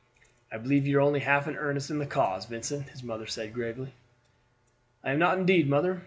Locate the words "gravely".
3.53-3.93